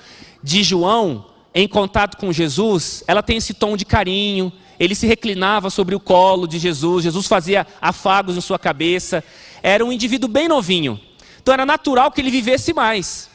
[0.44, 1.26] de João
[1.58, 6.00] em contato com Jesus, ela tem esse tom de carinho, ele se reclinava sobre o
[6.00, 9.24] colo de Jesus, Jesus fazia afagos em sua cabeça.
[9.64, 11.00] Era um indivíduo bem novinho.
[11.42, 13.30] Então era natural que ele vivesse mais.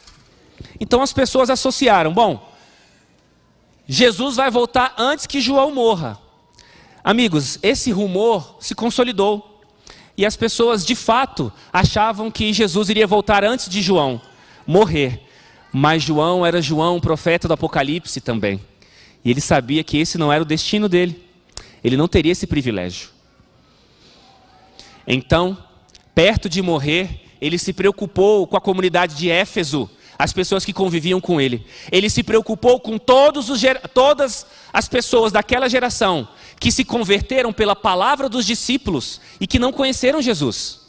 [0.78, 2.52] Então as pessoas associaram: bom,
[3.86, 6.18] Jesus vai voltar antes que João morra.
[7.02, 9.46] Amigos, esse rumor se consolidou.
[10.16, 14.20] E as pessoas, de fato, achavam que Jesus iria voltar antes de João
[14.70, 15.20] morrer.
[15.72, 18.60] Mas João era João, profeta do Apocalipse também.
[19.24, 21.29] E ele sabia que esse não era o destino dele.
[21.82, 23.10] Ele não teria esse privilégio.
[25.06, 25.56] Então,
[26.14, 31.20] perto de morrer, ele se preocupou com a comunidade de Éfeso, as pessoas que conviviam
[31.20, 31.66] com ele.
[31.90, 33.00] Ele se preocupou com os,
[33.94, 36.28] todas as pessoas daquela geração
[36.60, 40.80] que se converteram pela palavra dos discípulos e que não conheceram Jesus.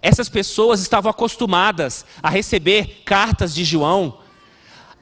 [0.00, 4.18] Essas pessoas estavam acostumadas a receber cartas de João,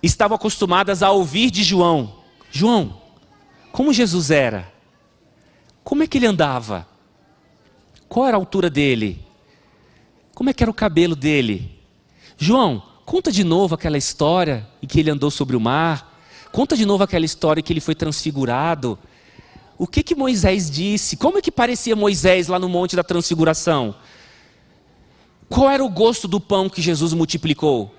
[0.03, 3.03] estavam acostumadas a ouvir de João: João,
[3.72, 4.72] como Jesus era?
[5.84, 6.86] Como é que ele andava?
[8.08, 9.24] Qual era a altura dele?
[10.34, 11.78] Como é que era o cabelo dele?
[12.36, 16.18] João, conta de novo aquela história em que ele andou sobre o mar.
[16.52, 18.98] Conta de novo aquela história em que ele foi transfigurado.
[19.76, 21.16] O que que Moisés disse?
[21.16, 23.94] Como é que parecia Moisés lá no monte da transfiguração?
[25.48, 27.94] Qual era o gosto do pão que Jesus multiplicou?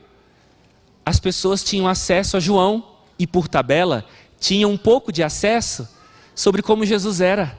[1.06, 2.86] As pessoas tinham acesso a João
[3.18, 4.06] e, por tabela,
[4.40, 5.88] tinham um pouco de acesso
[6.34, 7.58] sobre como Jesus era.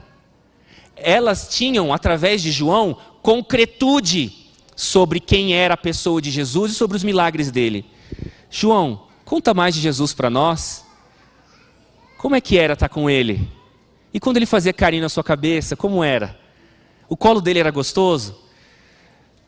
[0.95, 4.33] Elas tinham, através de João, concretude
[4.75, 7.85] sobre quem era a pessoa de Jesus e sobre os milagres dele.
[8.49, 10.85] João, conta mais de Jesus para nós.
[12.17, 13.47] Como é que era estar com ele?
[14.13, 16.37] E quando ele fazia carinho na sua cabeça, como era?
[17.07, 18.37] O colo dele era gostoso?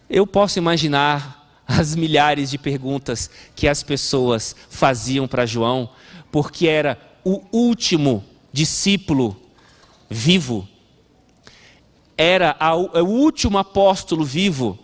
[0.09, 5.89] Eu posso imaginar as milhares de perguntas que as pessoas faziam para João,
[6.31, 9.35] porque era o último discípulo
[10.09, 10.67] vivo,
[12.17, 14.77] era o último apóstolo vivo,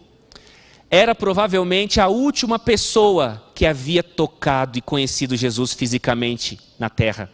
[0.89, 7.29] era provavelmente a última pessoa que havia tocado e conhecido Jesus fisicamente na terra.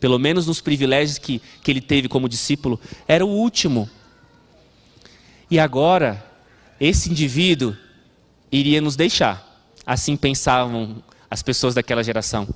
[0.00, 3.88] Pelo menos nos privilégios que, que ele teve como discípulo, era o último.
[5.50, 6.24] E agora,
[6.80, 7.76] esse indivíduo
[8.50, 9.44] iria nos deixar.
[9.84, 12.48] Assim pensavam as pessoas daquela geração.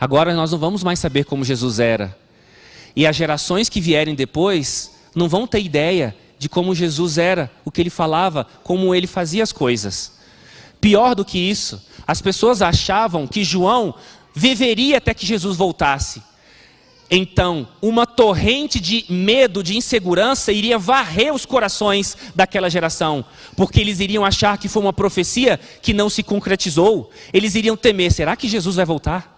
[0.00, 2.16] Agora nós não vamos mais saber como Jesus era.
[2.96, 7.70] E as gerações que vierem depois não vão ter ideia de como Jesus era, o
[7.70, 10.12] que ele falava, como ele fazia as coisas.
[10.80, 13.94] Pior do que isso, as pessoas achavam que João
[14.34, 16.22] viveria até que Jesus voltasse.
[17.10, 23.24] Então, uma torrente de medo, de insegurança iria varrer os corações daquela geração,
[23.56, 27.10] porque eles iriam achar que foi uma profecia que não se concretizou.
[27.32, 29.33] Eles iriam temer: será que Jesus vai voltar?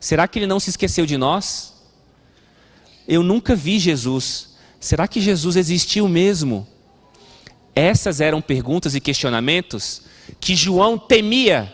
[0.00, 1.74] Será que ele não se esqueceu de nós?
[3.06, 4.56] Eu nunca vi Jesus.
[4.80, 6.66] Será que Jesus existiu mesmo?
[7.74, 10.02] Essas eram perguntas e questionamentos
[10.40, 11.72] que João temia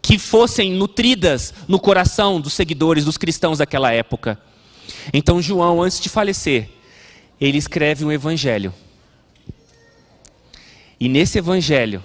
[0.00, 4.40] que fossem nutridas no coração dos seguidores, dos cristãos daquela época.
[5.12, 6.70] Então, João, antes de falecer,
[7.40, 8.72] ele escreve um evangelho.
[11.00, 12.02] E nesse evangelho,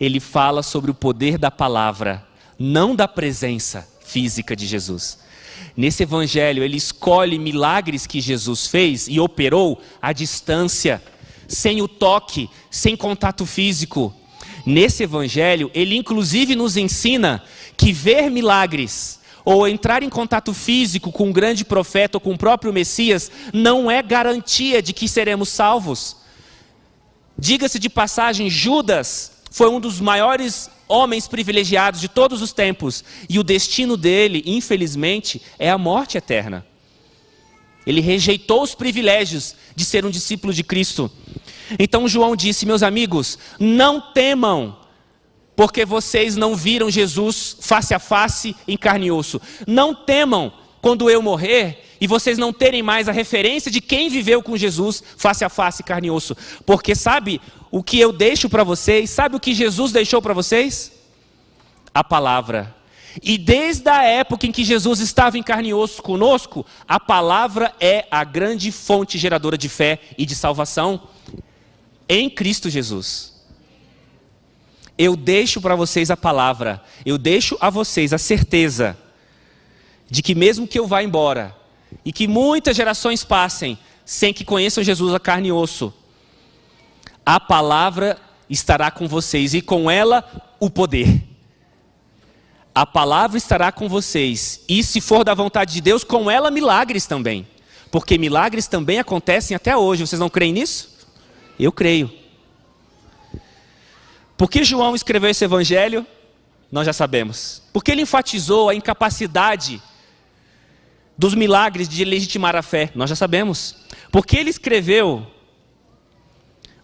[0.00, 2.26] ele fala sobre o poder da palavra,
[2.58, 5.18] não da presença física de Jesus.
[5.76, 11.02] Nesse evangelho, ele escolhe milagres que Jesus fez e operou à distância,
[11.46, 14.14] sem o toque, sem contato físico.
[14.64, 17.42] Nesse evangelho, ele inclusive nos ensina
[17.76, 22.38] que ver milagres ou entrar em contato físico com um grande profeta ou com o
[22.38, 26.16] próprio Messias não é garantia de que seremos salvos.
[27.38, 33.38] Diga-se de passagem, Judas foi um dos maiores homens privilegiados de todos os tempos, e
[33.38, 36.66] o destino dele, infelizmente, é a morte eterna.
[37.86, 41.10] Ele rejeitou os privilégios de ser um discípulo de Cristo.
[41.78, 44.76] Então João disse: Meus amigos, não temam,
[45.56, 49.40] porque vocês não viram Jesus face a face em carne e osso.
[49.66, 54.42] Não temam quando eu morrer e vocês não terem mais a referência de quem viveu
[54.42, 56.36] com Jesus face a face, carne e osso.
[56.64, 57.40] Porque sabe
[57.70, 59.10] o que eu deixo para vocês?
[59.10, 60.92] Sabe o que Jesus deixou para vocês?
[61.92, 62.76] A palavra.
[63.22, 67.74] E desde a época em que Jesus estava em carne e osso conosco, a palavra
[67.80, 71.08] é a grande fonte geradora de fé e de salvação
[72.08, 73.34] em Cristo Jesus.
[74.96, 78.96] Eu deixo para vocês a palavra, eu deixo a vocês a certeza
[80.10, 81.57] de que mesmo que eu vá embora
[82.04, 85.92] e que muitas gerações passem sem que conheçam Jesus a carne e osso,
[87.24, 88.18] a palavra
[88.48, 90.24] estará com vocês e com ela
[90.58, 91.22] o poder.
[92.74, 97.06] A palavra estará com vocês e se for da vontade de Deus, com ela milagres
[97.06, 97.46] também.
[97.90, 100.06] Porque milagres também acontecem até hoje.
[100.06, 100.96] Vocês não creem nisso?
[101.58, 102.10] Eu creio.
[104.36, 106.06] Por que João escreveu esse evangelho?
[106.70, 107.62] Nós já sabemos.
[107.72, 109.82] Porque ele enfatizou a incapacidade
[111.18, 112.92] dos milagres de legitimar a fé?
[112.94, 113.74] Nós já sabemos.
[114.10, 115.26] Porque ele escreveu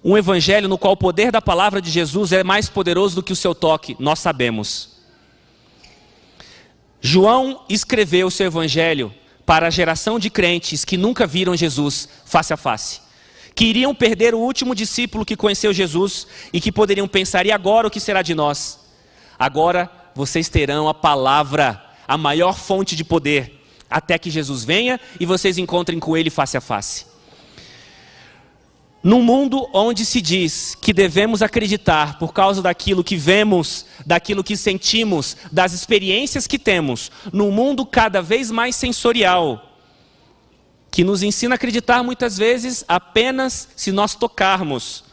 [0.03, 3.33] um evangelho no qual o poder da palavra de Jesus é mais poderoso do que
[3.33, 4.99] o seu toque, nós sabemos.
[7.01, 9.15] João escreveu o seu evangelho
[9.47, 13.01] para a geração de crentes que nunca viram Jesus face a face.
[13.55, 17.87] Que iriam perder o último discípulo que conheceu Jesus e que poderiam pensar: e agora
[17.87, 18.81] o que será de nós?
[19.39, 25.27] Agora vocês terão a palavra, a maior fonte de poder, até que Jesus venha e
[25.27, 27.07] vocês encontrem com ele face a face.
[29.05, 34.57] Num mundo onde se diz que devemos acreditar por causa daquilo que vemos, daquilo que
[34.57, 39.79] sentimos, das experiências que temos, num mundo cada vez mais sensorial,
[40.91, 45.05] que nos ensina a acreditar muitas vezes apenas se nós tocarmos.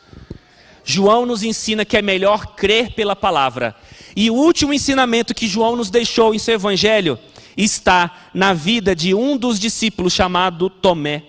[0.85, 3.75] João nos ensina que é melhor crer pela palavra.
[4.15, 7.19] E o último ensinamento que João nos deixou em seu evangelho
[7.55, 11.23] está na vida de um dos discípulos chamado Tomé.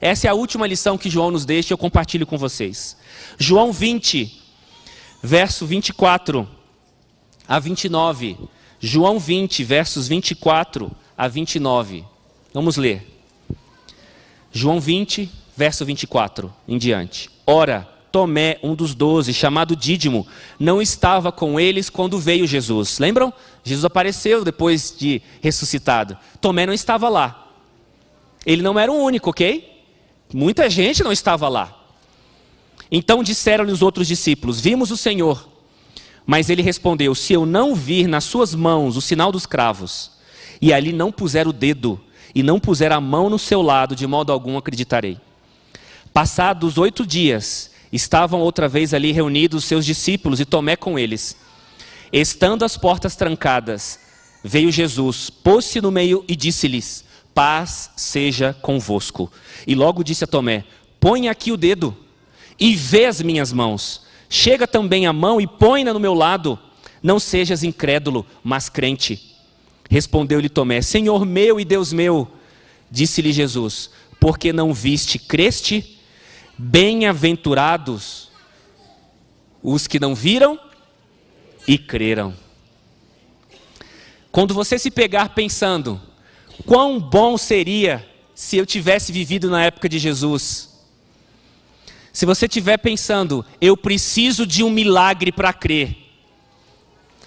[0.00, 2.96] Essa é a última lição que João nos deixa e eu compartilho com vocês.
[3.38, 4.42] João 20,
[5.22, 6.46] verso 24
[7.48, 8.36] a 29.
[8.80, 12.04] João 20, versos 24 a 29.
[12.52, 13.06] Vamos ler.
[14.52, 17.30] João 20, verso 24 em diante.
[17.46, 20.24] Ora, Tomé, um dos doze, chamado Dídimo,
[20.56, 23.00] não estava com eles quando veio Jesus.
[23.00, 23.32] Lembram?
[23.64, 26.16] Jesus apareceu depois de ressuscitado.
[26.40, 27.50] Tomé não estava lá.
[28.46, 29.68] Ele não era o único, ok?
[30.32, 31.76] Muita gente não estava lá.
[32.88, 35.48] Então disseram-lhe os outros discípulos: Vimos o Senhor.
[36.24, 40.12] Mas ele respondeu: Se eu não vir nas suas mãos o sinal dos cravos,
[40.62, 42.00] e ali não puser o dedo,
[42.32, 45.18] e não puser a mão no seu lado, de modo algum acreditarei.
[46.12, 51.36] Passados oito dias, estavam outra vez ali reunidos os seus discípulos e Tomé com eles.
[52.12, 53.98] Estando as portas trancadas,
[54.42, 59.30] veio Jesus, pôs-se no meio e disse-lhes: paz seja convosco.
[59.66, 60.64] E logo disse a Tomé:
[61.00, 61.94] Põe aqui o dedo
[62.58, 64.02] e vê as minhas mãos.
[64.30, 66.58] Chega também a mão e põe-na no meu lado.
[67.02, 69.36] Não sejas incrédulo, mas crente.
[69.90, 72.30] Respondeu-lhe Tomé: Senhor meu e Deus meu.
[72.90, 73.90] Disse-lhe Jesus:
[74.20, 75.93] Porque não viste, creste?
[76.56, 78.30] Bem-aventurados
[79.62, 80.58] os que não viram
[81.66, 82.34] e creram.
[84.30, 86.00] Quando você se pegar pensando,
[86.64, 90.70] Quão bom seria se eu tivesse vivido na época de Jesus.
[92.12, 95.96] Se você estiver pensando, eu preciso de um milagre para crer.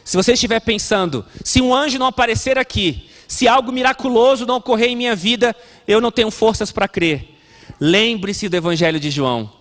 [0.04, 4.90] Se você estiver pensando, se um anjo não aparecer aqui, se algo miraculoso não ocorrer
[4.90, 5.54] em minha vida,
[5.86, 7.37] eu não tenho forças para crer.
[7.80, 9.52] Lembre-se do Evangelho de João.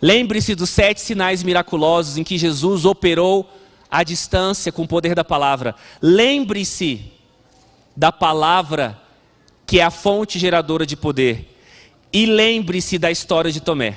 [0.00, 3.48] Lembre-se dos sete sinais miraculosos em que Jesus operou
[3.90, 5.74] à distância com o poder da palavra.
[6.00, 7.12] Lembre-se
[7.96, 9.00] da palavra
[9.66, 11.56] que é a fonte geradora de poder.
[12.12, 13.96] E lembre-se da história de Tomé.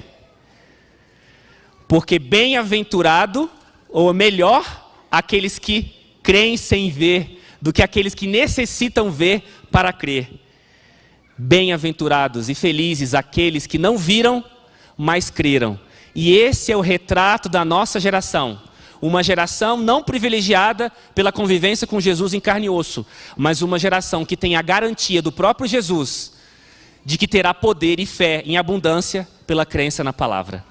[1.87, 3.49] Porque bem-aventurado,
[3.89, 10.44] ou melhor, aqueles que creem sem ver, do que aqueles que necessitam ver para crer.
[11.37, 14.43] Bem-aventurados e felizes aqueles que não viram,
[14.97, 15.79] mas creram.
[16.13, 18.59] E esse é o retrato da nossa geração
[19.01, 23.05] uma geração não privilegiada pela convivência com Jesus em carne e osso,
[23.37, 26.33] mas uma geração que tem a garantia do próprio Jesus
[27.05, 30.65] de que terá poder e fé em abundância pela crença na palavra.